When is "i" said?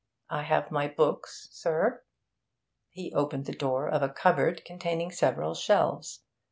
0.31-0.41